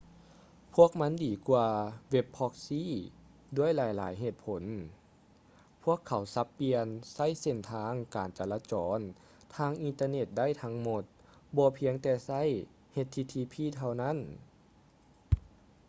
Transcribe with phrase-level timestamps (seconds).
[0.73, 1.69] ພວກມັນດີກວ່າ
[2.11, 4.63] ເວັບພຼອັກຊີ່ web proxies ດ້ວຍຫຼາຍໆເຫດຜົນ:
[5.83, 8.99] ພວກເຂົາສັບປ່ຽນໃຊ້ເສັ້ນທາງການຈະລາຈອນ
[9.55, 11.03] ທາງອິນເຕີເນັດໄດ້ທັງໝົດ
[11.57, 12.41] ບໍ່ພຽງແຕ່ໃຊ້
[12.95, 14.17] http ເທົ່ານັ້ນ